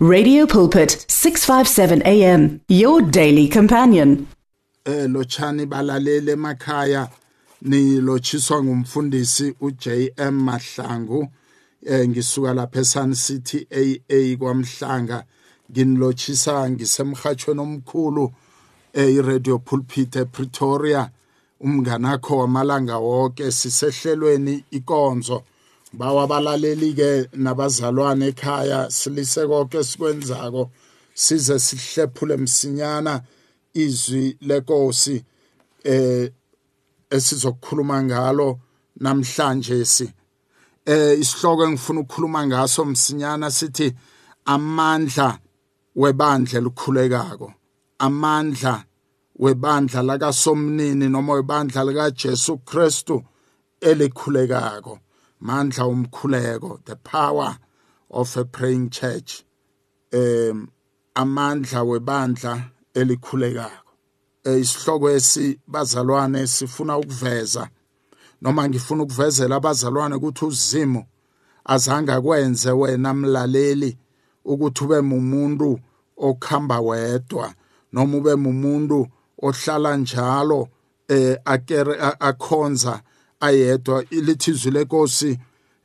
Radio 0.00 0.46
Pulpit 0.46 1.04
657 1.08 2.02
AM 2.06 2.60
your 2.68 3.02
daily 3.02 3.48
companion. 3.48 4.28
eh 4.86 5.06
lochani 5.08 5.66
balalele 5.66 6.32
emakhaya 6.32 7.08
nilotshiswa 7.62 8.62
ngumfundisi 8.64 9.54
uJM 9.60 10.30
Mahlangu. 10.30 11.28
Eh 11.86 12.08
ngisuka 12.08 12.54
lapha 12.54 12.80
eSun 12.80 13.14
City 13.14 13.66
AA 13.70 14.36
kwaMhlanga. 14.36 15.24
Nginilotshisa 15.70 16.70
ngisemhathweni 16.70 17.60
omkhulu 17.60 18.32
eh 18.94 19.14
iRadio 19.14 19.58
Pulpit 19.58 20.16
ePretoria. 20.16 21.10
Umnganakho 21.60 22.38
wamalanga 22.38 22.98
wonke 22.98 23.52
sisehlelweni 23.52 24.64
ikonzo. 24.70 25.42
Bawa 25.92 26.22
abalaleli 26.22 26.94
ke 26.94 27.28
nabazalwane 27.32 28.28
ekhaya 28.28 28.90
silise 28.90 29.46
konke 29.46 29.84
sikwenzako 29.84 30.70
size 31.14 31.58
sihlephule 31.58 32.36
msinyana 32.36 33.22
izwi 33.74 34.36
lenkosi 34.40 35.24
eh 35.84 36.30
esizokukhuluma 37.10 38.02
ngalo 38.02 38.60
namhlanje 39.00 39.84
si. 39.84 40.12
Eh 40.86 41.18
isihloko 41.20 41.64
engifuna 41.64 42.00
ukukhuluma 42.00 42.46
ngaso 42.46 42.84
msinyana 42.84 43.50
sithi 43.50 43.94
amandla 44.44 45.38
webandla 45.96 46.58
elikhulekako 46.58 47.52
amandla 47.98 48.84
webandla 49.38 50.02
lakasomnini 50.02 51.08
noma 51.08 51.32
webandla 51.32 51.84
likaJesu 51.84 52.58
Kristu 52.58 53.24
elikhulekako. 53.80 54.98
Mandla 55.42 55.86
umkhuleko 55.86 56.84
the 56.84 56.96
power 56.96 57.58
of 58.10 58.36
a 58.36 58.44
praying 58.44 58.90
church 58.90 59.44
um 60.12 60.70
amandla 61.14 61.84
webandla 61.84 62.70
elikhulekako. 62.94 63.92
Isihloko 64.44 65.10
esi 65.10 65.58
bazalwane 65.68 66.46
sifuna 66.46 66.98
ukuveza 66.98 67.68
noma 68.42 68.68
ngifuna 68.68 69.02
ukuvezela 69.02 69.56
abazalwane 69.56 70.14
ukuthi 70.14 70.44
uzimo 70.44 71.06
azange 71.64 72.12
akwenze 72.12 72.70
wena 72.70 73.14
mlaleli 73.14 73.98
ukuthi 74.44 74.84
ube 74.84 75.00
mumuntu 75.00 75.80
okhamba 76.16 76.80
wedwa 76.80 77.54
noma 77.92 78.16
ube 78.16 78.34
mumuntu 78.34 79.08
ohlala 79.42 79.96
njalo 79.96 80.68
eh 81.08 81.38
akere 81.44 81.94
akhonza 82.20 83.02
ayedwa 83.40 84.04
ilithi 84.10 84.50
izwi 84.50 84.70
lenkosi 84.70 85.38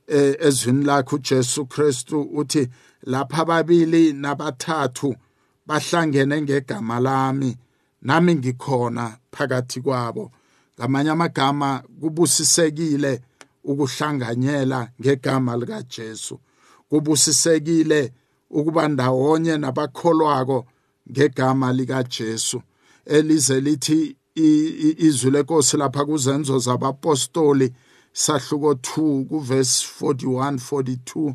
eh, 0.07 0.35
ezwini 0.39 0.85
lakhe 0.85 1.15
uJesu 1.15 1.65
Kristu 1.65 2.21
uthi 2.21 2.69
lapha 3.03 3.37
ababili 3.41 4.13
nabathathu 4.13 5.15
bahlangene 5.65 6.41
ngegama 6.41 6.99
lami 6.99 7.57
nami 8.01 8.35
ngikhona 8.35 9.17
phakathi 9.31 9.81
kwabo. 9.81 10.31
Ngamanye 10.79 11.09
amagama 11.09 11.83
kubusisekile 11.99 13.21
ukuhlanganyela 13.63 14.89
ngegama 15.01 15.57
lika 15.57 15.81
Jesu 15.83 16.39
kubusisekile 16.89 18.13
ukuba 18.49 18.87
ndawonye 18.87 19.57
nabakholwako 19.57 20.65
ngegama 21.11 21.73
lika 21.73 22.03
Jesu 22.03 22.61
elize 23.05 23.59
lithi 23.61 24.17
izwi 24.35 25.31
lenkosi 25.31 25.77
lapha 25.77 26.05
kuzenzo 26.05 26.59
zabapostoli 26.59 27.73
sahluko 28.13 28.71
2 28.73 29.25
kuverse 29.25 29.85
41 30.01 30.57
42 30.71 31.33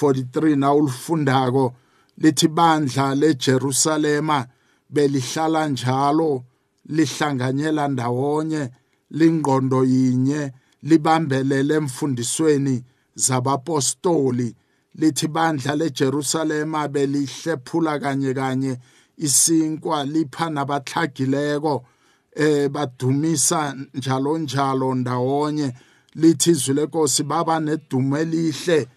43 0.00 0.56
na 0.56 0.74
ulifundako 0.74 1.74
lithi 2.18 2.48
bandla 2.48 3.14
leJerusalema 3.14 4.46
belihlala 4.90 5.68
njalo 5.68 6.44
lihlanganyela 6.86 7.88
ndawonye 7.88 8.70
lingqondo 9.10 9.84
yinye 9.84 10.52
libambelele 10.82 11.74
emfundisweni 11.74 12.84
zabapostoli. 13.14 14.56
Lithi 14.94 15.28
bandla 15.28 15.76
leJerusalema 15.76 16.88
belihlephula 16.88 17.98
kanye 17.98 18.34
kanye 18.34 18.78
isinkwa 19.16 20.04
lipha 20.04 20.50
nabahlagileko 20.50 21.84
eh 22.34 22.68
badumisa 22.68 23.76
njalo 23.94 24.38
njalo 24.38 24.94
ndawonye. 24.94 25.72
Lithi 26.14 26.50
izwi 26.50 26.74
lenkosi 26.74 27.22
baba 27.22 27.60
nedumo 27.60 28.18
elihle 28.18 28.88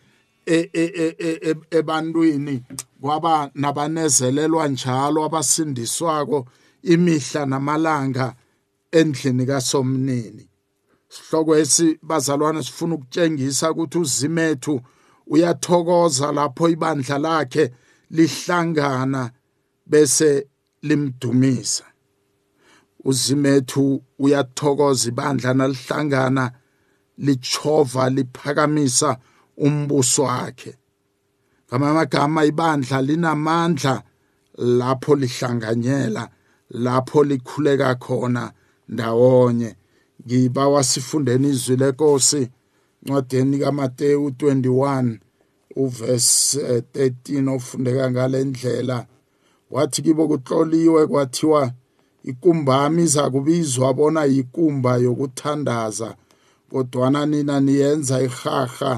ebantwini. 1.71 2.63
Kwaba 3.01 3.51
nabanezelelwa 3.55 4.67
njalo 4.67 5.25
abasindiswako 5.25 6.47
imihla 6.83 7.45
namalanga 7.45 8.35
endlini 8.91 9.45
kasomnini. 9.45 10.47
Sihloko 11.09 11.55
esi 11.55 11.99
bazalwane 12.01 12.63
sifuna 12.63 12.95
ukutshengisa 12.95 13.71
ukuthi 13.71 13.97
uzimethu 13.97 14.81
uyathokoza 15.27 16.31
lapho 16.31 16.69
ibandla 16.69 17.17
lakhe 17.17 17.71
lihlangana 18.11 19.31
bese 19.85 20.47
limdumisa. 20.81 21.83
Uzimethu 23.05 24.03
uyathokoza 24.19 25.09
ibandla 25.09 25.53
nalihlangana 25.53 26.51
lichova 27.17 28.09
liphakamisa 28.09 29.17
umbuso 29.57 30.23
wakhe. 30.23 30.75
Ngamagama 31.67 32.45
ibandla 32.45 33.01
linamandla 33.01 34.03
lapho 34.57 35.15
lihlanganyela 35.15 36.29
lapho 36.69 37.23
likhuleka 37.23 37.95
khona 37.95 38.51
ndawonye. 38.89 39.75
Ngibawa 40.25 40.83
sifundeni 40.83 41.49
izwi 41.49 41.75
lenkosi 41.75 42.49
ncwadeni 43.03 43.59
kaMateyu 43.59 44.29
21 44.29 45.19
uverse 45.75 46.59
13 46.79 47.55
ofundeka 47.55 48.11
ngale 48.11 48.43
ndlela. 48.43 49.07
Wathi 49.71 50.01
kibo 50.01 50.27
kutloliwe 50.27 51.07
kwathiwa 51.07 51.71
ikumbami 52.29 53.03
iza 53.03 53.23
kubizwa 53.33 53.93
bona 53.93 54.21
yikumba 54.33 54.91
yokuthandaza 55.05 56.09
kodwana 56.69 57.25
nina 57.25 57.59
niyenza 57.59 58.15
ihaha 58.27 58.93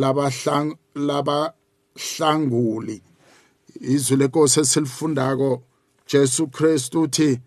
labahlang 0.00 0.68
labahlanguli. 0.94 3.02
Izwi 3.80 4.16
lenkosi 4.16 4.60
esilifundako 4.60 5.62
Jesu 6.10 6.46
Kristu 6.46 7.02
uthi 7.02 7.40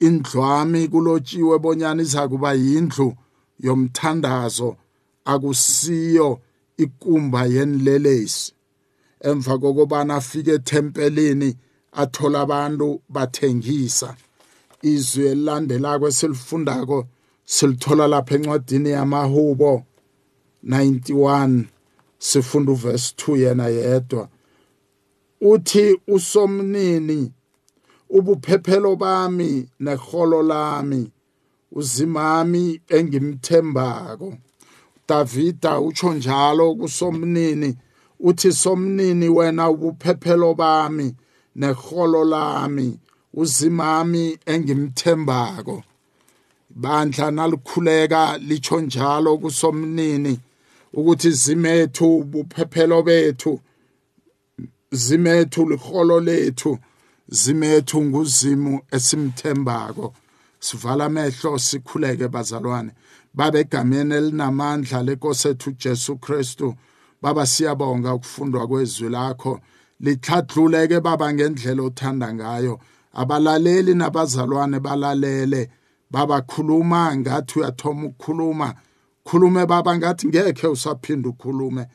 indlwami 0.00 0.88
kulotshiwe 0.88 1.58
bonyana 1.58 2.02
iza 2.02 2.28
kuba 2.28 2.52
yindlu 2.52 3.14
yomthandazo 3.64 4.76
akusiyo 5.24 6.40
ikumba 6.76 7.46
yenilelesi 7.46 8.52
emva 9.20 9.58
kokubana 9.58 10.14
afike 10.14 10.50
ethempelini 10.50 11.56
athola 11.92 12.40
abantu 12.40 13.00
bathengisa. 13.08 14.16
Izwi 14.82 15.26
elilandelako 15.26 16.08
esilifundako 16.08 17.06
silithola 17.44 18.06
lapha 18.06 18.34
encwadini 18.34 18.90
yamahubo 18.90 19.84
91 20.64 21.64
sifunda 22.18 22.72
uverse 22.72 23.14
2 23.16 23.36
yena 23.36 23.66
yedwa. 23.66 24.28
Uthi 25.40 26.00
usomnini 26.08 27.32
ubuphephelo 28.10 28.96
bami 28.96 29.68
neholo 29.80 30.42
lami 30.42 31.12
uzimami 31.72 32.80
engimthembako. 32.88 34.34
Davida 35.08 35.80
utsho 35.80 36.12
njalo 36.12 36.74
kusomnini 36.74 37.76
uthi 38.20 38.52
somnini 38.52 39.28
wena 39.28 39.70
ubuphephelo 39.70 40.54
bami 40.54 41.14
neholo 41.56 42.24
lami 42.24 42.98
uzimami 43.34 44.38
engimthembako. 44.46 45.82
Bandla 46.70 47.30
nalikhuleka 47.30 48.38
litsho 48.38 48.80
njalo 48.80 49.38
kusomnini 49.38 50.40
ukuthi 50.92 51.30
zimethu 51.30 52.24
buphephelo 52.24 53.02
bethu 53.02 53.60
zimethu 54.92 55.68
liholo 55.70 56.20
lethu 56.20 56.78
zimethu 57.28 58.04
nguzimu 58.04 58.80
esimthembako. 58.90 60.14
Sivala 60.60 61.04
amehlo 61.04 61.58
sikhuleke 61.58 62.28
bazalwane. 62.28 62.90
Babe 63.34 63.60
egameni 63.60 64.14
elinamandla 64.14 65.02
lenkosi 65.02 65.48
ethu 65.48 65.70
Jesu 65.72 66.16
Kristu. 66.16 66.74
Baba 67.22 67.46
siyabonga 67.46 68.14
ukufundwa 68.14 68.66
kwezwi 68.68 69.08
lakho. 69.08 69.60
Lihlathuleke 70.00 71.00
baba 71.00 71.32
ngendlela 71.32 71.82
othanda 71.82 72.34
ngayo. 72.34 72.80
Abalaleli 73.12 73.94
nabazalwane 73.94 74.80
balalele 74.80 75.70
baba 76.10 76.42
khuluma 76.42 77.16
ngathi 77.16 77.58
uyathoma 77.58 78.06
ukukhuluma. 78.06 78.74
Khulume 79.24 79.66
baba 79.66 79.96
ngathi 79.96 80.26
ngekhe 80.28 80.66
usaphinda 80.68 81.28
ukhulume. 81.28 81.86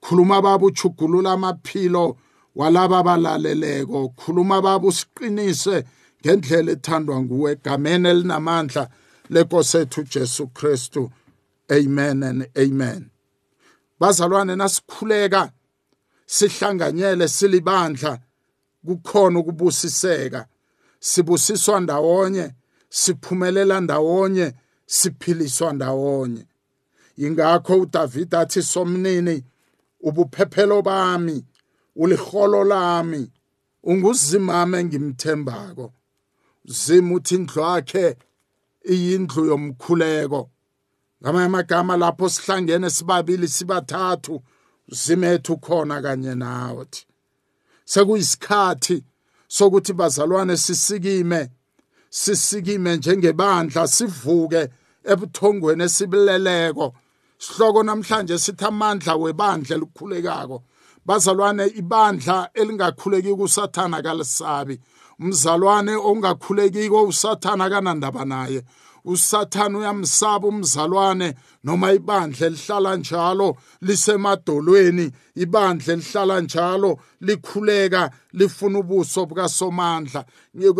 Khuluma 0.00 0.42
baba 0.42 0.66
uchugulula 0.66 1.32
amaphilo 1.32 2.16
walaba 2.56 2.98
abalaleleko. 2.98 4.08
Khuluma 4.08 4.62
babo 4.62 4.88
usiqinise 4.88 5.84
ngendlela 6.20 6.72
ethandwa 6.72 7.22
nguwe 7.22 7.52
egameni 7.52 8.08
elinamandla 8.08 8.88
lenkosi 9.30 9.78
ethu 9.78 10.02
Jesu 10.02 10.46
Kristu. 10.46 11.10
Amen 11.70 12.22
and 12.22 12.48
amen. 12.58 13.10
Bazalwane 14.00 14.56
nasikhuleka 14.56 15.52
sihlanganyele 16.26 17.28
silibandla 17.28 18.18
kukhona 18.86 19.38
ukubusiseka. 19.38 20.46
Sibusiswa 21.02 21.80
ndawonye 21.80 22.54
siphumelela 22.88 23.80
ndawonye 23.80 24.54
siphiliswa 24.86 25.72
ndawonye. 25.72 26.46
Ingakho 27.16 27.76
uDavid 27.80 28.34
athi 28.34 28.62
somnini 28.62 29.44
ubuphephelo 30.00 30.82
bami 30.82 31.44
uliholo 31.96 32.64
lami 32.64 33.30
unguzimame 33.82 34.78
engimthembako 34.80 35.92
zima 36.64 37.14
uthi 37.14 37.34
indlu 37.34 37.62
yakhe 37.62 38.16
iyindlu 38.92 39.44
yomkhuleko. 39.44 40.50
Ngamanye 41.22 41.46
amagama 41.46 41.96
lapho 41.96 42.28
sihlangene 42.28 42.90
sibabili 42.90 43.48
sibathathu 43.48 44.42
zimethu 44.88 45.56
khona 45.56 46.02
kanye 46.02 46.34
nawe. 46.34 46.86
Sekuyisikhathi 47.84 49.04
sokuthi 49.56 49.92
bazalwane 49.92 50.56
sisikime 50.56 51.50
sisikime 52.10 52.96
njengebandla 52.96 53.88
sivuke 53.88 54.68
ebuthongweni 55.04 55.84
esibuleleko. 55.84 56.94
Sihloko 57.38 57.82
namhlanje 57.82 58.38
sithi 58.38 58.64
amandla 58.64 59.16
webandla 59.16 59.76
elikhulekako. 59.76 60.62
Bazalwane 61.06 61.66
ibandla 61.66 62.50
elingakhuleki 62.54 63.34
kusathana 63.34 64.02
kalisabi. 64.02 64.80
Umzalwane 65.20 65.96
ongakhulekiko 65.96 67.02
usathana 67.02 67.70
kanandaba 67.70 68.24
naye. 68.24 68.62
Usathana 69.04 69.78
uyamsaba 69.78 70.48
umzalwane 70.48 71.34
noma 71.64 71.92
ibandla 71.92 72.46
elihlala 72.46 72.96
njalo 72.96 73.56
lisemadolweni 73.80 75.12
ibandla 75.34 75.92
elihlala 75.92 76.40
njalo 76.40 76.98
likhuleka 77.20 78.10
lifuna 78.32 78.78
ubuso 78.78 79.26
bukasomandla 79.26 80.24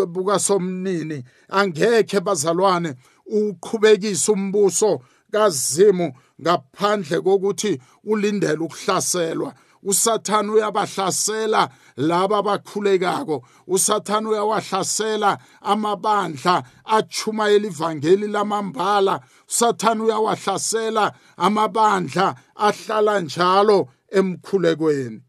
bukasomnini. 0.07 1.25
Angekhe 1.49 2.21
bazalwane 2.21 2.95
uqhubekise 3.27 4.33
umbuso 4.33 5.01
kazimu 5.33 6.13
ngaphandle 6.41 7.21
kokuthi 7.21 7.81
ulindele 8.05 8.63
ukuhlaselwa. 8.65 9.55
Usathane 9.83 10.51
uyabahlasela 10.51 11.69
laba 11.97 12.39
abakhulekako. 12.39 13.45
usathane 13.67 14.29
uyawahlasela 14.29 15.39
amabandla 15.61 16.63
achumayela 16.85 17.67
ivangeli 17.67 18.27
lamambala. 18.29 19.21
usathane 19.49 20.03
uyawahlasela 20.03 21.13
amabandla 21.37 22.35
ahlala 22.57 23.21
njalo 23.21 23.89
emkhulekweni. 24.11 25.23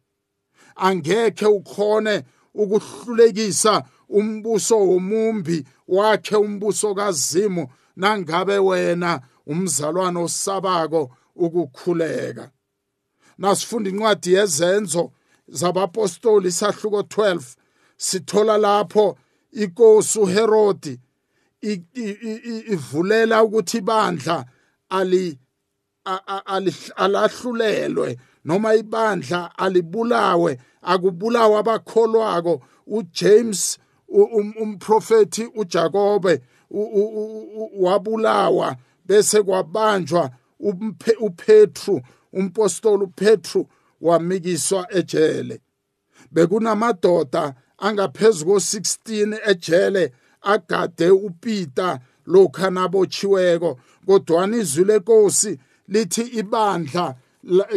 Angekhe 0.75 1.45
ukhone 1.45 2.23
ukuhlulekisa 2.53 3.83
umbuso 4.09 4.79
womumbi 4.79 5.65
wakhe 5.87 6.35
umbuso 6.35 6.95
kazimu 6.95 7.67
nangabe 7.95 8.57
wena 8.57 9.21
umzalwane 9.47 10.19
osabako 10.19 11.11
ukukhuleka. 11.35 12.51
Nasifunda 13.37 13.89
incwadi 13.89 14.33
yezenzo 14.33 15.11
zabapostoli 15.47 16.47
isahluko 16.47 16.99
12 16.99 17.41
sithola 17.97 18.57
lapho 18.57 19.17
inkosi 19.51 20.19
uHerodi 20.19 20.99
ivulela 22.73 23.43
ukuthi 23.43 23.77
ibandla 23.77 24.45
ali 24.89 25.39
alahlulelwe 26.95 28.17
noma 28.45 28.75
ibandla 28.75 29.57
alibulawe 29.57 30.59
akubulawa 30.81 31.59
abakholwako. 31.59 32.61
uJames 32.87 33.79
umprofeti 34.61 35.45
uJakobe 35.55 36.41
wabulawa 37.79 38.75
bese 39.05 39.43
kwabanjwa 39.43 40.29
uPetru 41.19 42.01
umpostoli 42.33 43.03
uPetru 43.03 43.67
wamikiswa 44.01 44.87
ejele. 44.91 45.61
Bekunamadoda 46.31 47.53
angaphezulu 47.77 48.51
ko16 48.51 49.39
ejele 49.51 50.11
agade 50.41 51.09
uPeter 51.09 51.99
lokha 52.25 52.69
nabochiweko 52.69 53.79
kodwa 54.05 54.47
izwi 54.47 54.83
lenkosi 54.85 55.59
lithi 55.87 56.21
ibandla 56.21 57.15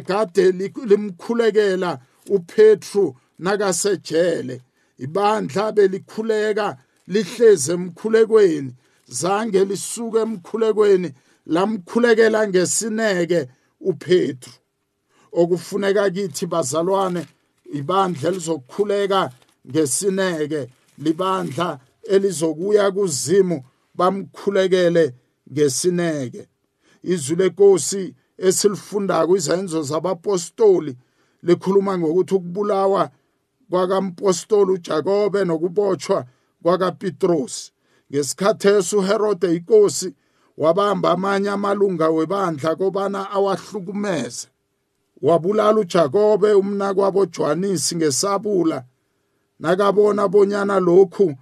kade 0.06 0.52
limkhulekela 0.86 1.98
uPetru 2.30 3.16
nakasejele. 3.38 4.62
Ibandla 4.98 5.72
belikhuleka 5.72 6.76
lihleze 7.08 7.72
emkhulekweni 7.72 8.74
zange 9.08 9.64
lisuke 9.64 10.18
emkhulekweni 10.18 11.12
lamkhulekela 11.46 12.48
ngesineke 12.48 13.48
uPetru 13.80 14.52
okufuneka 15.32 16.10
kithi 16.10 16.46
bazalwane 16.46 17.26
ibandla 17.72 18.28
elizokhuleka 18.28 19.30
ngesineke 19.68 20.68
libandla 20.98 21.78
elizokuya 22.02 22.90
kuzimu 22.90 23.64
bamkhulekele 23.94 25.14
ngesineke. 25.52 26.48
Izwi 27.02 27.36
lenkosi 27.36 28.14
esilifundako 28.38 29.36
izenzo 29.36 29.82
zabapostoli 29.82 30.96
likhuluma 31.42 31.98
ngokuthi 31.98 32.34
ukubulawa 32.34 33.10
kwakampostoli 33.70 34.72
uJakobe 34.72 35.44
nokubotshwa 35.44 36.26
kwakaPetros 36.62 37.72
ngesikhathi 38.10 38.68
esuHerode 38.68 39.56
inkosi 39.56 40.14
wabamba 40.58 41.10
amanye 41.10 41.50
amalunga 41.50 42.08
webandla 42.10 42.76
kobana 42.76 43.30
awahlukumeze. 43.30 44.48
Wabulala 45.22 45.80
uJakobe 45.80 46.52
umnakwabo 46.52 47.26
Johanisi 47.26 47.96
ngesabula. 47.96 48.84
Nakabona 49.60 50.28
bonyana 50.28 50.80
lokhu 50.80 51.34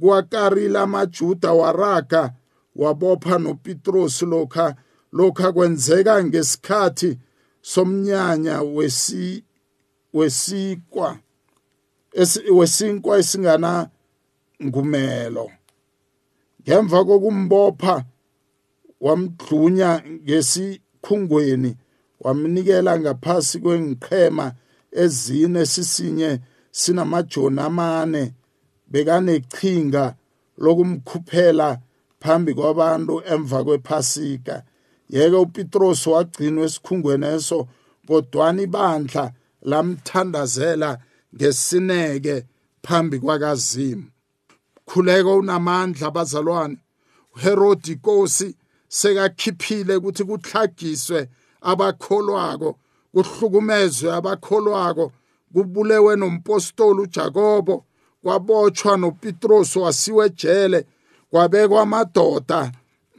kwakarila 0.00 0.82
amajuda 0.82 1.52
waraga 1.52 2.32
wabopha 2.76 3.38
noPetros 3.38 4.22
lokha 4.22 4.74
lokha 5.12 5.52
kwenzeka 5.52 6.24
ngesikhathi 6.24 7.18
somnyanya 7.62 8.62
wesi 8.62 9.44
wesikwa 10.12 11.18
wesinkwa 12.52 13.18
esingana 13.18 13.88
ngumelo 14.64 15.50
ngemva 16.62 17.04
kokumbopha 17.04 18.04
wamdlunya 19.04 19.90
ngesikhungweni 20.24 21.70
wamnikela 22.20 22.92
ngaphasi 23.00 23.58
kwengiqhema 23.58 24.46
ezine 25.02 25.66
sisinye 25.66 26.30
sinamajoni 26.70 27.60
amane 27.60 28.22
bekanechinga 28.90 30.04
lokumkhuphela 30.62 31.68
phambi 32.20 32.54
kwabantu 32.54 33.22
emva 33.32 33.64
kwephasika. 33.64 34.62
Yeke 35.08 35.36
uPetros 35.36 36.06
wagcinwa 36.06 36.64
esikhungweni 36.64 37.26
eso 37.26 37.58
kodwana 38.06 38.62
ibandla 38.62 39.24
lamthandazela 39.62 40.90
ngesineke 41.34 42.36
phambi 42.82 43.18
kwakazimu. 43.18 44.04
Khuleko 44.86 45.36
unamandla 45.36 46.06
abazalwane 46.08 46.76
uHerodi 47.34 47.92
inkosi 47.92 48.56
sekakhiphile 48.98 49.96
ukuthi 49.96 50.24
kuhlagiswe 50.24 51.28
abakholwako 51.60 52.70
kuhlukumezwe 53.12 54.08
abakholwako 54.18 55.12
kubulewe 55.52 56.16
nompostoli 56.16 57.00
uJakobo 57.00 57.84
kwabotshwa 58.22 58.96
noPetros 58.96 59.76
wasiwe 59.76 60.26
ejele 60.26 60.86
kwabekwa 61.30 61.82
amadoda 61.82 62.72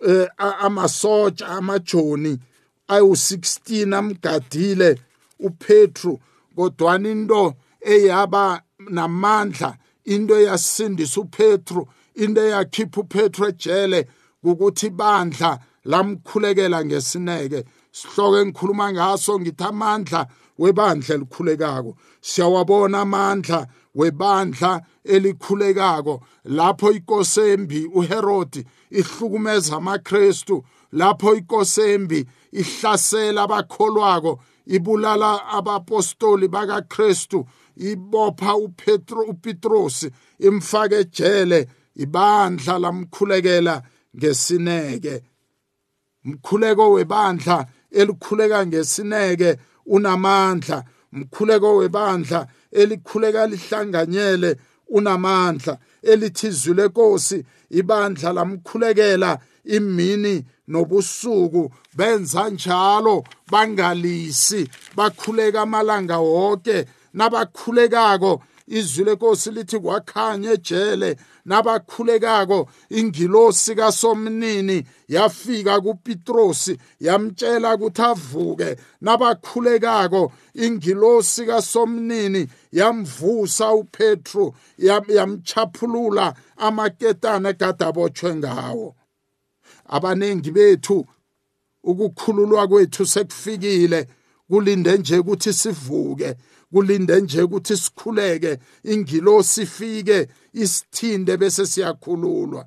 eh, 0.08 0.28
amasotsha 0.38 1.48
amajoni 1.48 2.40
ayu16 2.88 3.96
amgadile 3.96 5.00
uPetru 5.40 6.20
kodwana 6.56 7.10
into 7.10 7.54
eyaba 7.82 8.62
namandla 8.90 9.78
into 10.06 10.34
eyasindisa 10.40 11.22
uPetru 11.22 11.88
into 12.16 12.42
eyakhipha 12.42 13.02
uPetru 13.02 13.48
ejele 13.48 14.08
ukuthi 14.44 14.90
bandla 14.90 15.60
lamkhulekela 15.86 16.86
ngesineke. 16.86 17.64
Sihloko 17.92 18.38
engikhuluma 18.42 18.94
ngaso 18.94 19.40
ngithi 19.40 19.64
amandla 19.64 20.28
webandla 20.58 21.16
elikhulekako. 21.16 21.96
Siyawabona 22.22 23.02
amandla 23.02 23.68
webandla 23.96 24.82
elikhulekako. 25.04 26.22
Lapho 26.46 26.92
ikosembi 26.92 27.86
uHerodi 27.86 28.66
ihlukumeza 28.92 29.76
amaKristu. 29.78 30.64
Lapho 30.92 31.36
ikosembi 31.36 32.26
ihlasela 32.52 33.44
abakholwako 33.44 34.40
ibulala 34.66 35.46
abapostoli 35.48 36.48
bakaKristu 36.48 37.46
ibopha 37.76 38.56
uPetro 38.56 39.22
uPetrus 39.22 40.08
imfake 40.40 40.96
ejele 40.96 41.68
ibandla 41.96 42.80
lamkhulekela 42.80 43.84
ngesineke. 44.18 45.24
Mkhuleko 46.24 46.92
webandla 46.92 47.66
elikhuleka 47.92 48.66
ngesineke 48.68 49.58
unamandla. 49.86 50.84
Mkhuleko 51.12 51.76
webandla 51.76 52.48
elikhuleka 52.72 53.48
lihlanganyele 53.48 54.58
unamandla. 54.88 55.78
Elithi 56.02 56.48
izwi 56.48 56.74
lenkosi 56.74 57.46
ibandla 57.70 58.34
lamkhulekela 58.34 59.40
imini 59.64 60.46
nobusuku. 60.68 61.72
Benza 61.96 62.50
njalo 62.50 63.24
bangalisi. 63.52 64.70
Bakhuleka 64.96 65.62
amalanga 65.62 66.18
wonke 66.18 66.86
nabakhulekako. 67.14 68.44
Izwi 68.80 69.04
lenkosi 69.06 69.52
lithi 69.52 69.80
kwakhanya 69.80 70.52
ejele 70.52 71.18
nabakhulekako 71.46 72.70
ingilosi 72.90 73.76
kasomnini 73.76 74.84
yafika 75.08 75.82
kuPetrosi 75.82 76.78
yamtshela 77.00 77.76
ukuthi 77.76 78.02
avuke. 78.02 78.78
Nabakhulekako 79.02 80.32
ingilosi 80.54 81.46
kasomnini 81.46 82.48
yamvusa 82.72 83.74
uPetro 83.74 84.54
yamchaphulula 85.08 86.34
amaketane 86.58 87.50
egadabotshwe 87.50 88.36
ngawo. 88.36 88.96
Abanengi 89.86 90.52
bethu 90.52 91.06
ukukhululwa 91.84 92.68
kwethu 92.68 93.06
sekufikile. 93.06 94.08
Kulinde 94.50 94.98
nje 94.98 95.18
ukuthi 95.18 95.54
sivuke 95.54 96.36
kulinde 96.74 97.22
nje 97.22 97.42
ukuthi 97.42 97.78
sikhuleke 97.78 98.58
ingilosi 98.84 99.62
ifike 99.62 100.28
isithinde 100.54 101.38
bese 101.38 101.66
siyakhululwa. 101.66 102.66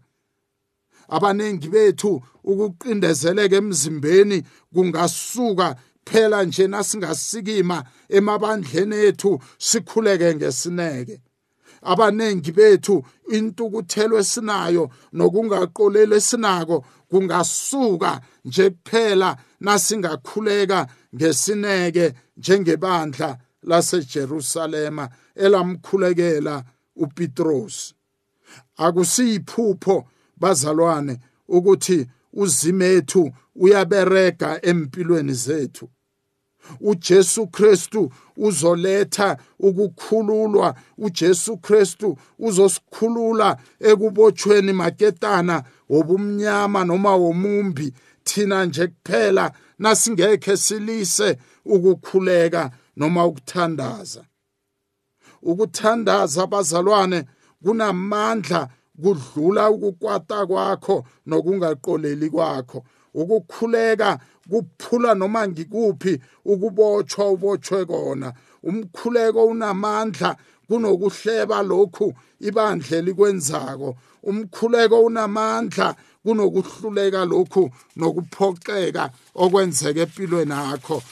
Abanengi 1.09 1.69
bethu 1.69 2.23
ukuqindezeleka 2.45 3.57
emzimbeni 3.57 4.43
kungasuka 4.75 5.77
phela 6.07 6.45
nje 6.45 6.67
nasingasikima 6.67 7.85
emabandleni 8.09 8.97
ethu 8.97 9.41
sikhuleke 9.59 10.35
ngesineke. 10.35 11.21
Abanengi 11.83 12.53
bethu 12.53 13.05
intukuthelo 13.37 14.19
esinayo 14.19 14.91
nokungaqoleli 15.13 16.15
esinako 16.15 16.85
kungasuka 17.11 18.21
nje 18.45 18.71
kuphela 18.71 19.37
nasingakhuleka 19.61 20.87
ngesineke 21.17 22.15
njengebandla 22.37 23.39
laseJerusalema 23.63 25.09
elamkhulekela 25.35 26.65
uPetros 26.97 27.95
akusiyiphupho 28.77 30.05
bazalwane 30.37 31.19
ukuthi 31.49 32.07
uzimethu 32.33 33.33
uyaberega 33.57 34.61
empilweni 34.63 35.33
zethu. 35.33 35.89
uJesu 36.81 37.47
Kristu 37.47 38.13
uzoletha 38.37 39.37
ukukhululwa. 39.59 40.75
uJesu 40.99 41.57
Kristu 41.57 42.19
uzosikhulula 42.39 43.57
ekubotshweni 43.81 44.73
maketana 44.73 45.63
wobumnyama 45.89 46.85
noma 46.85 47.17
womumbi. 47.17 47.93
Thina 48.25 48.65
nje 48.65 48.87
kuphela 48.87 49.53
nasingekhe 49.79 50.57
silise 50.57 51.39
ukukhuleka 51.65 52.71
noma 52.97 53.27
ukuthandaza. 53.27 54.25
Ukuthandaza 55.43 56.43
abazalwane 56.43 57.25
kunamandla 57.63 58.69
kudlula 59.03 59.71
ukukwata 59.71 60.47
kwakho 60.47 61.05
nokungaqoleli 61.27 62.31
kwakho. 62.31 62.85
Ukukhuleka 63.15 64.19
kuphula 64.51 65.15
noma 65.15 65.49
ngikuphi 65.49 66.21
ukubotshwa 66.45 67.31
ubotshwe 67.31 67.85
kona. 67.85 68.33
Umkhuleko 68.63 69.47
unamandla 69.47 70.37
kunokuhleba 70.69 71.63
lokhu 71.63 72.15
ibandle 72.41 73.03
likwenzako 73.03 73.97
umkhuleko 74.23 75.01
unamandla 75.01 75.97
kunokuhluleka 76.25 77.25
lokhu 77.25 77.71
nokuphoxeka 77.97 79.11
okwenzeka 79.35 80.01
empilweni 80.01 80.53
yakho. 80.53 81.03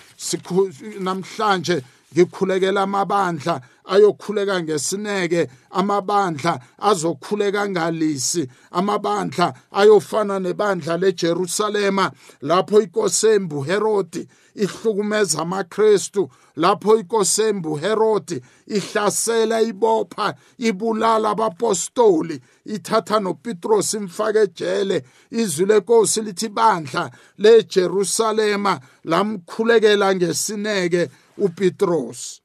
Namhlanje 1.00 1.82
ngikhulekela 2.14 2.83
amabandla 2.83 3.61
ayokhuleka 3.85 4.62
ngesineke 4.62 5.49
amabandla 5.71 6.61
azokhuleka 6.78 7.68
ngalisi 7.68 8.49
amabandla 8.71 9.54
ayofana 9.73 10.38
nebandla 10.38 10.97
leJerusalema 10.97 12.11
lapho 12.40 12.80
inkosembu 12.80 13.62
Herodi 13.62 14.28
ihlukumeza 14.54 15.42
amaKristu 15.42 16.30
lapho 16.56 16.97
inkosembu 16.97 17.76
Herodi 17.76 18.40
ihlasela 18.66 19.62
ibopha 19.62 20.35
ibulala 20.59 21.30
abapostoli 21.30 22.40
ithatha 22.64 23.21
noPetros 23.21 23.94
imfake 23.94 24.38
ejele 24.38 25.04
izwi 25.30 25.66
lenkosi 25.66 26.23
lithi 26.23 26.49
bandla 26.49 27.11
leJerusalema 27.38 28.80
lamkhulekela 29.04 30.14
ngesineke. 30.14 31.09
uPetros 31.38 32.40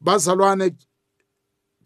bazalwane 0.00 0.76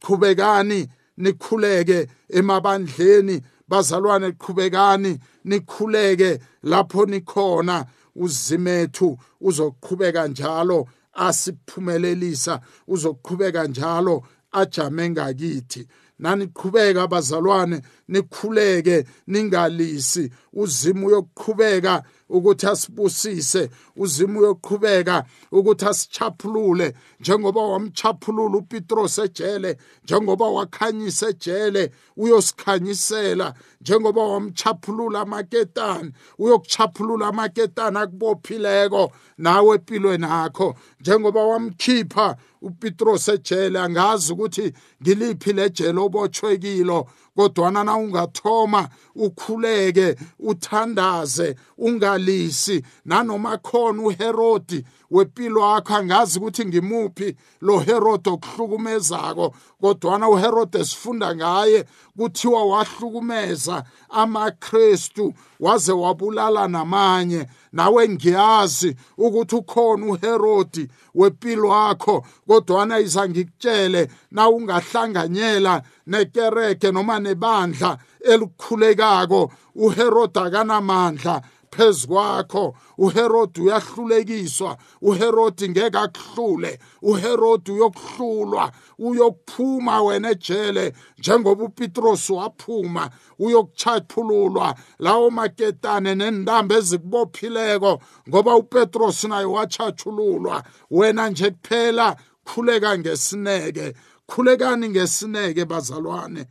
qhubekani 0.01 0.89
nikhuleke 1.17 2.09
emabandleni. 2.29 3.43
Bazalwane 3.69 4.33
qhubekani 4.33 5.19
nikhuleke 5.45 6.41
lapho 6.63 7.07
nikhona. 7.07 7.87
Uzimethu 8.17 9.19
uzoqhubeka 9.41 10.29
njalo 10.29 10.89
asiphumelelisa 11.13 12.61
uzoqhubeka 12.89 13.67
njalo 13.67 14.23
ajame 14.53 15.11
ngakithi. 15.11 15.89
Naniqhubeka 16.19 17.07
bazalwane 17.07 17.83
nikhuleke 18.09 19.05
ningalisi. 19.27 20.31
Uzimo 20.53 21.07
uyoqhubeka 21.07 22.03
ukuthi 22.29 22.67
asibusise 22.67 23.71
uzimo 23.97 24.41
uyoqhubeka 24.41 25.25
ukuthi 25.53 25.85
asichaphulule. 25.87 26.95
Njengoba 27.21 27.61
wamchaphulula 27.63 28.59
uPetros 28.59 29.19
ejele 29.19 29.77
njengoba 30.05 30.47
wakhanyisa 30.49 31.29
ejele 31.29 31.91
uyosikhanyisela. 32.17 33.55
Njengoba 33.81 34.23
wamchaphulula 34.23 35.21
amaketani 35.21 36.13
uyokuchaphulula 36.39 37.27
amaketani 37.29 37.99
akubophileko 37.99 39.13
nawe 39.39 39.75
empilweni 39.75 40.27
yakho 40.27 40.75
njengoba 41.01 41.45
wamkhipha 41.45 42.37
uPetros 42.63 43.29
ejele 43.29 43.79
angazi 43.81 44.33
ukuthi 44.33 44.73
ngiliphi 45.03 45.53
lejele 45.53 46.01
obotshwe 46.01 46.59
kilo. 46.59 47.09
Kodwana 47.39 47.85
na 47.85 47.97
ungathoma 47.97 48.89
ukhuleke 49.15 50.17
uthandaze 50.39 51.55
ungalisi. 51.79 52.83
Nanoma 53.05 53.59
khona 53.59 54.03
uHerodi 54.03 54.85
wempilo 55.11 55.61
yakho 55.61 55.95
angazi 55.95 56.39
ukuthi 56.39 56.65
ngimuphi 56.65 57.37
lo 57.61 57.79
Herod 57.79 58.29
okuhlukumezako. 58.29 59.55
Kodwana 59.81 60.29
uHerod 60.29 60.83
sifunda 60.83 61.35
ngaye 61.35 61.85
kuthiwa 62.17 62.65
wahlukumeza 62.65 63.85
amaKristu 64.09 65.35
waze 65.61 65.93
wabulala 65.93 66.69
namanye. 66.69 67.47
Nawe 67.73 68.09
ngiyazi 68.09 68.97
ukuthi 69.19 69.57
ukhona 69.57 70.07
uHerodi 70.07 70.89
wempilo 71.15 71.69
yakho 71.69 72.27
kodwana 72.47 72.99
iza 72.99 73.29
ngikutshele 73.29 74.09
na 74.31 74.49
ungahlanganyela 74.49 75.83
nekereke 76.07 76.93
noma 76.93 77.19
nebandla 77.19 77.99
elikhulekako. 78.21 79.51
uHerod 79.79 80.39
akanamandla 80.39 81.43
phezukwakho 81.79 82.75
uherodi 82.99 83.61
uyahlulekiswa 83.61 84.77
uherodi 85.03 85.69
ngeke 85.69 85.99
akuhlule 85.99 86.79
uherodi 87.03 87.71
uyokuhlulwa. 87.73 88.73
Uyokuphuma 88.99 90.03
wena 90.03 90.31
ejele. 90.31 90.93
Njengoba 91.19 91.65
uPetros 91.65 92.31
waphuma 92.31 93.11
uyokuchaphululwa 93.39 94.75
lawo 94.99 95.31
maketane 95.31 96.15
nendamba 96.15 96.77
ezikubophileko 96.77 98.01
ngoba 98.29 98.57
uPetros 98.57 99.25
naye 99.25 99.45
wachathululwa 99.45 100.65
wena 100.91 101.31
nje 101.31 101.51
kuphela 101.51 102.17
khuleka 102.45 102.99
ngesineke. 102.99 103.95
Khulekani 104.27 104.89
ngesineke 104.89 105.65
bazalwane. 105.65 106.47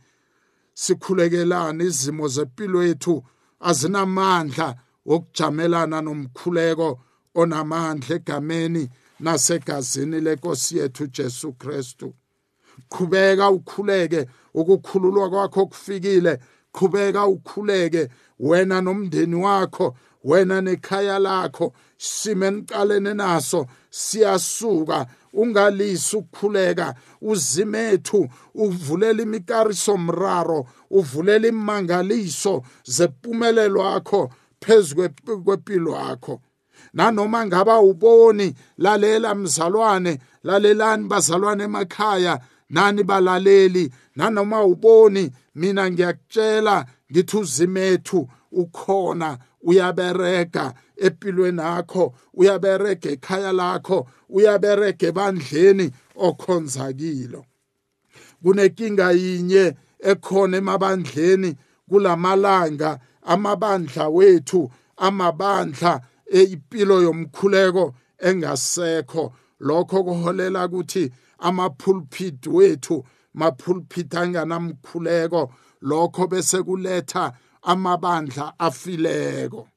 Sikhulekelana 0.74 1.84
izimo 1.84 2.28
zempilo 2.28 2.82
yethu. 2.84 3.22
Azinamandla. 3.60 4.76
Wokujamelana 5.08 5.98
nomkhuleko 6.02 6.88
onamandla 7.40 8.16
egameni 8.16 8.88
nasegazini 9.20 10.20
lenkosi 10.20 10.78
yethu 10.78 11.06
Jesu 11.06 11.52
Kristu. 11.52 12.14
Qhubeka 12.90 13.50
ukhuleke 13.50 14.26
ukukhululwa 14.54 15.30
kwakho 15.30 15.66
kufikile. 15.66 16.38
Qhubeka 16.72 17.26
ukhuleke 17.26 18.08
wena 18.38 18.80
nomndeni 18.80 19.34
wakho 19.34 19.96
wena 20.24 20.60
nekhaya 20.60 21.18
lakho 21.18 21.72
simeniqalene 21.98 23.14
naso 23.14 23.66
siyasuka 23.90 25.06
ungalisi 25.32 26.16
ukukhuleka 26.16 26.94
uzimethu 27.22 28.28
uvulela 28.54 29.22
imikariso 29.22 29.96
mraro 29.96 30.66
uvulela 30.90 31.48
imangaliso 31.48 32.62
zephumelelo 32.84 33.80
yakho. 33.80 34.30
Phezulu 34.60 35.10
kwempilo 35.44 35.92
yakho 35.92 36.40
nanoma 36.94 37.46
ngaba 37.46 37.80
uboni 37.80 38.54
lalela 38.78 39.34
mzalwane 39.34 40.18
lalelani 40.42 41.08
bazalwane 41.08 41.64
emakhaya 41.64 42.40
nani 42.70 43.02
balaleli? 43.02 43.92
Nanoma 44.16 44.64
uboni 44.64 45.30
mina 45.54 45.90
ngiyakutshela 45.90 46.86
ngithi 47.12 47.36
uzimethu 47.36 48.28
ukhona 48.52 49.38
uyabereka 49.62 50.74
empilweni 50.96 51.60
yakho 51.60 52.14
uyabereka 52.34 53.08
ekhaya 53.10 53.52
lakho 53.52 54.08
uyabereka 54.28 55.06
ebandleni 55.06 55.90
okhonzakilo 56.16 57.44
kunenkinga 58.42 59.10
yinye 59.10 59.74
ekhona 60.10 60.56
emabandleni 60.56 61.56
kulamalanga 61.88 62.98
amabandla 63.32 64.04
wethu 64.16 64.60
amabandla 64.96 65.92
eimpilo 66.36 66.96
yomkhuleko 67.06 67.84
engasekho. 68.28 69.24
Lokho 69.60 70.04
kuholela 70.04 70.66
ukuthi 70.66 71.12
amapulpit 71.38 72.46
wethu 72.46 73.04
mapulpit 73.34 74.14
anganamkhuleko 74.14 75.42
lokho 75.82 76.26
bese 76.26 76.62
kuletha 76.62 77.32
amabandla 77.62 78.54
afileko. 78.58 79.68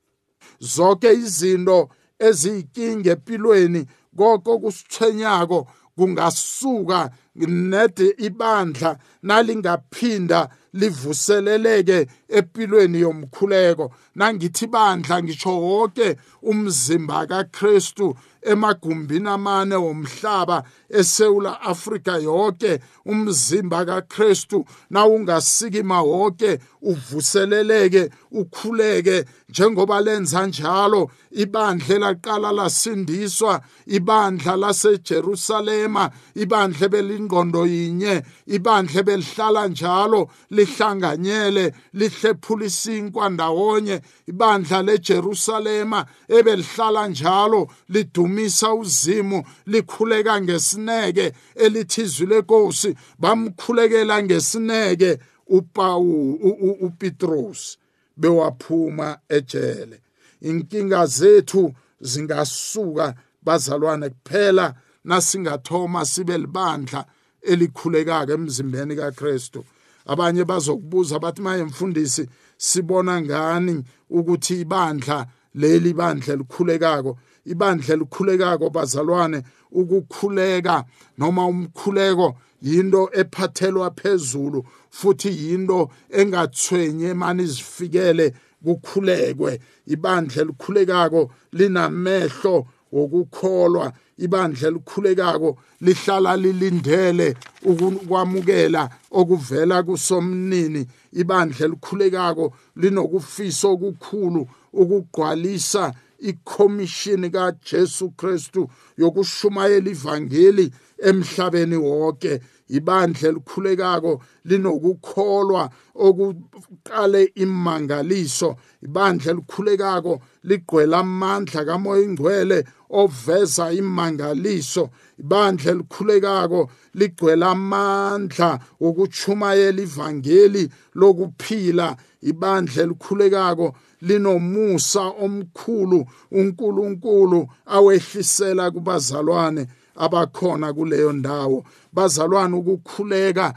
Zonke 0.59 1.13
izinto 1.13 1.89
eziyinkinga 2.19 3.11
empilweni 3.11 3.85
konke 4.17 4.57
kusithwenyako 4.61 5.67
kungasuka 5.95 7.11
nede 7.35 8.15
ibandla 8.17 8.97
nalingaphinda 9.23 10.49
livuseleleke 10.73 12.07
empilweni 12.29 12.99
yomkhuleko. 12.99 13.91
Nangithi 14.15 14.67
bandla 14.67 15.23
ngisho 15.23 15.61
wonke 15.61 16.17
umzimba 16.41 17.27
kaKristu 17.27 18.15
emagumbini 18.41 19.29
amane 19.29 19.75
womhlaba 19.75 20.63
eSouth 20.89 21.45
Africa 21.61 22.19
yonke 22.23 22.79
umzimba 23.05 23.85
kaKristu 23.85 24.65
na 24.89 25.05
ungasikima 25.05 26.01
wonke 26.01 26.59
uvuseleleke 26.81 28.09
ukhuleke. 28.31 29.25
Njengoba 29.49 30.01
lenza 30.01 30.47
njalo 30.47 31.11
ibandla 31.31 31.97
laqala 31.99 32.51
lasindiswa 32.51 33.61
ibandla 33.85 34.55
laseJerusalema 34.55 36.11
ibandla 36.35 36.87
belingqondo 37.21 37.65
yinye 37.65 38.23
ibandla 38.47 39.03
belihlala 39.03 39.67
njalo 39.67 40.29
lihlanganyele 40.51 41.73
lihlephula 41.93 42.65
isinkwa 42.65 43.29
ndawonye. 43.29 44.01
Ibandla 44.27 44.81
leJerusalema 44.81 46.05
ebelihlala 46.27 47.07
njalo 47.07 47.67
lidumisa 47.89 48.73
uzimu 48.73 49.43
likhuleka 49.67 50.41
ngesineke 50.41 51.33
elithizwi 51.55 52.25
lenkosi. 52.25 52.95
Bamkhulekela 53.19 54.23
ngesineke 54.23 55.19
uPawu 55.47 56.33
uPetros 56.81 57.77
bewaphuma 58.17 59.17
ejele. 59.29 60.01
Inkinga 60.41 61.05
zethu 61.05 61.73
zingasuka 62.01 63.15
bazalwane 63.43 64.09
kuphela. 64.09 64.75
Nasingathoma 65.05 66.05
sibe 66.05 66.37
libandla 66.37 67.05
elikhulekaka 67.41 68.33
emzimbeni 68.33 68.95
kaKristu. 68.95 69.65
Abanye 70.05 70.43
bazokubuza 70.45 71.19
bathi 71.19 71.41
maye 71.41 71.63
mfundisi 71.63 72.29
sibona 72.57 73.21
ngani 73.21 73.83
ukuthi 74.09 74.61
ibandla 74.61 75.27
leli 75.55 75.93
bandla 75.93 76.33
elikhulekako 76.33 77.17
ibandla 77.45 77.93
elikhulekako 77.93 78.69
bazalwane 78.69 79.43
ukukhuleka 79.71 80.85
noma 81.17 81.45
umkhuleko 81.47 82.35
yinto 82.61 83.09
ephathelwa 83.13 83.91
phezulu 83.91 84.65
futhi 84.89 85.29
yinto 85.29 85.89
engathwenye 86.09 87.13
mani 87.13 87.45
zifikele 87.45 88.33
kukhulekwe. 88.63 89.59
Ibandla 89.87 90.41
elikhulekako 90.41 91.31
linamehlo 91.51 92.67
wokukholwa 92.91 93.93
ibandla 94.25 94.67
elikhulekako 94.67 95.49
lihlala 95.81 96.37
lilindele 96.37 97.27
ukwamukela 97.69 98.89
okuvela 99.11 99.83
kusomnini. 99.83 100.87
Ibandla 101.21 101.65
elikhulekako 101.65 102.45
linokufisa 102.75 103.67
okukhulu 103.67 104.41
ukugqwalisa 104.73 105.93
ikhomishini 106.21 107.29
kaJesu 107.29 108.11
Kristu 108.11 108.69
yokushumayela 108.97 109.89
ivangeli 109.89 110.71
emhlabeni 111.03 111.75
wonke. 111.75 112.41
Ibandla 112.69 113.29
elikhulekako 113.29 114.21
linokukholwa 114.45 115.69
okuqale 115.95 117.31
imangaliso. 117.35 118.55
Ibandla 118.81 119.31
elikhulekako 119.31 120.21
ligqwela 120.43 120.99
amandla 120.99 121.65
kamoya 121.65 122.01
ingcwele 122.03 122.63
oveza 122.89 123.71
imangaliso. 123.73 124.89
Ibandla 125.19 125.71
elikhulekako 125.71 126.69
ligcwele 126.93 127.45
amandla 127.45 128.59
wokuchumayela 128.79 129.81
ivangeli 129.81 130.69
lokuphila. 130.95 131.97
Ibandla 132.21 132.83
elikhulekako 132.83 133.75
linomusa 134.01 135.01
omkhulu 135.01 136.05
uNkulunkulu 136.31 137.47
awehlisela 137.65 138.71
kubazalwane 138.71 139.67
abakhona 139.95 140.73
kuleyo 140.73 141.13
ndawo. 141.13 141.63
Bazalwane 141.93 142.55
ukukhuleka 142.55 143.53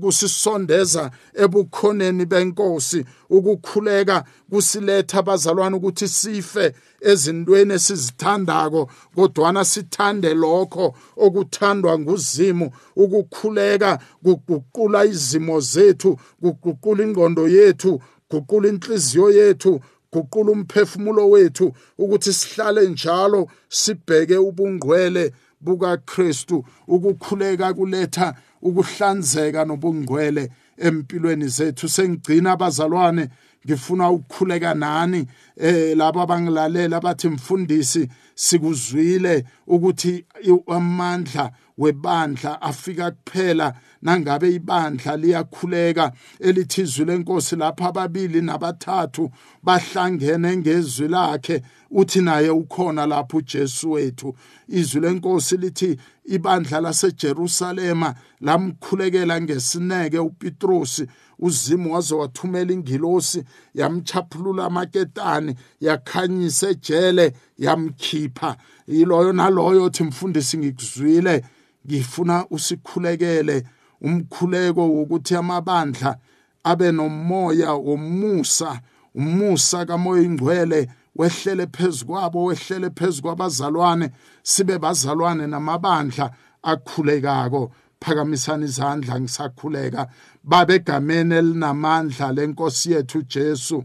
kusisondeza 0.00 1.10
ebukhoneni 1.34 2.26
benkosi 2.26 3.04
ukukhuleka 3.30 4.24
kusiletha 4.50 5.18
abazalwane 5.18 5.76
ukuthi 5.76 6.08
sife 6.08 6.74
ezintweni 7.00 7.74
esizithandako 7.74 8.90
kodwana 9.14 9.64
sithande 9.64 10.34
lokho 10.34 10.94
okuthandwa 11.16 11.98
nguzimu. 11.98 12.70
Ukukhuleka 12.96 13.98
kuguqula 14.24 15.04
izimo 15.04 15.60
zethu 15.60 16.18
kuguqula 16.40 17.04
ingqondo 17.04 17.48
yethu 17.48 18.00
guqula 18.30 18.68
inhliziyo 18.68 19.30
yethu 19.30 19.80
guqula 20.12 20.52
umphefumulo 20.52 21.30
wethu 21.30 21.72
ukuthi 21.98 22.32
sihlale 22.32 22.88
njalo 22.88 23.48
sibheke 23.68 24.36
ubungcwele 24.36 25.32
bukaKristu 25.60 26.64
ukukhuleka 26.88 27.74
kuletha 27.74 28.34
ukuhlanzeka 28.62 29.64
nobungcwele 29.64 30.50
empilweni 30.78 31.48
zethu. 31.48 31.88
Sengigcina 31.88 32.52
abazalwane 32.52 33.28
ngifuna 33.66 34.10
ukukhuleka 34.10 34.74
nani? 34.74 35.26
Eh 35.56 35.96
laba 35.96 36.22
abangilalela 36.22 37.00
bathi 37.00 37.28
mfundisi 37.28 38.08
sikuzwile 38.36 39.44
ukuthi 39.66 40.24
amandla 40.68 41.52
webandla 41.78 42.62
afika 42.62 43.10
kuphela 43.10 43.74
nangabe 44.02 44.54
ibandla 44.54 45.16
liyakhuleka 45.16 46.12
elithi 46.40 46.80
izwi 46.80 47.04
lenkosi 47.04 47.56
lapha 47.56 47.88
ababili 47.88 48.40
nabathathu 48.42 49.30
bahlangene 49.62 50.56
ngezwi 50.56 51.08
lakhe 51.08 51.62
uthi 51.90 52.20
naye 52.20 52.50
ukhona 52.50 53.06
lapho 53.06 53.36
uJesu 53.36 53.90
wethu. 53.90 54.36
Izwi 54.68 55.00
lenkosi 55.00 55.56
lithi 55.56 55.96
ibandla 56.24 56.80
laseJerusalema 56.80 58.14
lamkhulekela 58.40 59.40
ngesineke 59.40 60.18
uPetrosi 60.18 61.06
uzimu 61.38 61.94
waze 61.94 62.14
wathumela 62.14 62.72
ingilosi 62.72 63.44
yamchaphulula 63.74 64.64
amaketani 64.64 65.54
yakhanyisa 65.80 66.68
ejele 66.68 67.32
yamkhipha. 67.58 68.56
Yiloyo 68.88 69.32
naloyo 69.32 69.84
uthi 69.84 70.04
mfundisi 70.04 70.58
ngikuzwile 70.58 71.44
ngifuna 71.86 72.46
usikhulekele. 72.50 73.64
Umkhuleko 74.00 74.88
wokuthi 74.90 75.34
amabandla 75.36 76.16
abe 76.64 76.92
nomoya 76.92 77.72
womusa 77.72 78.80
umusa 79.14 79.86
kamoya 79.86 80.22
ingcwele 80.22 80.88
wehlele 81.16 81.66
phezukwabo 81.66 82.44
wehlele 82.44 82.90
phezukwabazalwane 82.90 84.10
sibe 84.42 84.78
bazalwane 84.78 85.46
namabandla 85.46 86.30
akhulekako. 86.62 87.72
Phakamisana 88.00 88.64
izandla 88.64 89.20
ngisakhuleka. 89.20 90.08
Babegameni 90.44 91.34
elinamandla 91.34 92.32
lenkosi 92.32 92.92
yethu 92.92 93.22
Jesu. 93.22 93.84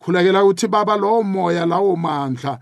Khulekela 0.00 0.44
ukuthi 0.44 0.68
baba 0.68 0.96
lowo 0.96 1.22
moya 1.22 1.66
lawo 1.66 1.96
mandla 1.96 2.58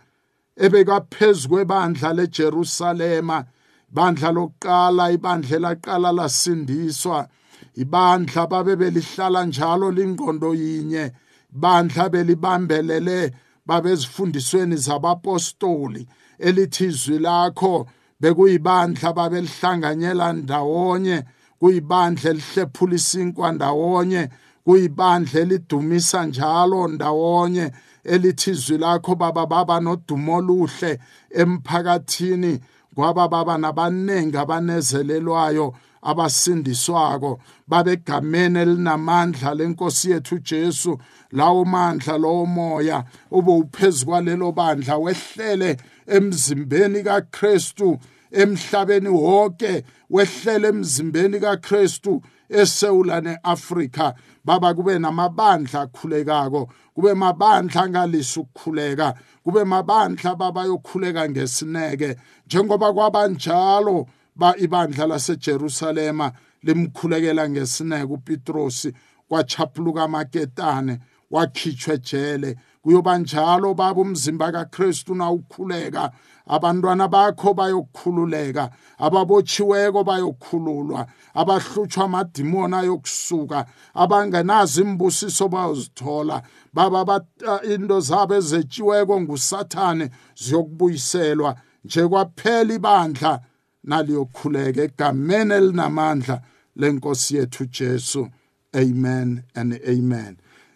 ebekaphezu 0.57 1.49
kwebandla 1.49 2.13
leJerusalema. 2.13 3.45
Ibandla 3.91 4.33
lokuqala 4.33 5.13
ibandla 5.13 5.59
laqala 5.59 6.13
lasindiswa. 6.13 7.29
Ibandla 7.77 8.47
babe 8.47 8.77
belihlala 8.77 9.45
njalo 9.45 9.91
lingqondo 9.91 10.55
yinye. 10.55 11.13
Ibandla 11.55 12.09
belibambelele 12.09 13.33
babezifundisweni 13.67 14.77
zabapostoli 14.77 16.07
elithi 16.39 16.85
izwi 16.85 17.19
lakho 17.19 17.87
bekuyibandla 18.21 19.13
babelihlanganyela 19.13 20.33
ndawonye 20.33 21.25
kuyibandla 21.61 22.31
elihlephula 22.31 22.95
isinkwa 22.95 23.53
ndawonye 23.53 24.29
kuyibandla 24.65 25.41
elidumisa 25.41 26.27
njalo 26.27 26.89
ndawonye 26.89 27.73
elithi 28.05 28.51
izwi 28.51 28.79
lakho 28.79 29.15
baba 29.15 29.47
baba 29.47 29.81
nodumo 29.81 30.37
oluhle 30.37 30.99
emphakathini. 31.31 32.61
Kwaba 32.95 33.29
baba 33.29 33.59
nabaningi 33.59 34.37
abanezelelwayo 34.37 35.75
abasindiswako 36.03 37.41
babegameni 37.69 38.59
elinamandla 38.59 39.55
lenkosi 39.55 40.11
yethu 40.11 40.39
Jesu. 40.39 40.99
Lawo 41.33 41.65
mandla 41.65 42.19
lowo 42.19 42.47
moya 42.47 43.05
ube 43.31 43.53
uphezulu 43.53 44.07
kwalelo 44.11 44.53
bandla 44.53 44.97
wehlele 44.99 45.77
emzimbeni 46.07 47.03
kaKristu 47.03 47.99
emhlabeni 48.33 49.09
wonke 49.09 49.85
wehlele 50.11 50.69
emzimbeni 50.69 51.41
kaKristu 51.41 52.23
eSewula 52.49 53.21
neAfrika. 53.21 54.15
Baba 54.45 54.75
kube 54.75 54.99
namabandla 54.99 55.81
akhulekako 55.81 56.69
kube 56.95 57.15
mabandla 57.15 57.83
angalisa 57.83 58.41
ukukhuleka 58.41 59.15
kube 59.45 59.65
mabandla 59.65 60.35
baba 60.35 60.65
yokhuleka 60.65 61.29
ngesineke. 61.31 62.17
Njengoba 62.47 62.93
kwabanjalo 62.93 64.07
ba 64.37 64.55
ibandla 64.57 65.07
laseJerusalema 65.07 66.33
limkhulekela 66.63 67.49
ngesineke 67.49 68.13
uPetrosi 68.13 68.93
kwachaphuluka 69.29 70.03
amaketane. 70.03 70.99
Wakhitshwa 71.31 71.95
ejele 71.95 72.57
kuyoba 72.83 73.19
njalo 73.19 73.75
baba 73.75 74.01
umzimba 74.01 74.53
kaKristu 74.53 75.15
na 75.15 75.31
ukhuleka 75.31 76.13
abantwana 76.47 77.09
bakho 77.09 77.55
bayokhululeka. 77.55 78.71
Ababotshiweko 78.99 80.05
bayokhululwa. 80.05 81.07
Abahlutshwa 81.35 82.05
amadimoni 82.05 82.75
ayokusuka. 82.75 83.67
Abangenazo 83.95 84.83
imbusiso 84.83 85.49
bayozithola. 85.49 86.43
Baba 86.73 87.21
into 87.65 88.01
zabo 88.01 88.35
ezetshiweko 88.35 89.21
ngusathane 89.21 90.11
ziyokubuyiselwa. 90.37 91.57
Nje 91.85 92.09
kwaphela 92.09 92.75
ibandla 92.75 93.41
naliyokhuleka 93.85 94.83
egameni 94.83 95.55
elinamandla 95.55 96.41
lenkosi 96.77 97.37
yethu 97.37 97.67
Jesu. 97.67 98.29
Amen 98.75 99.43
and 99.55 99.81
amen. 99.89 100.37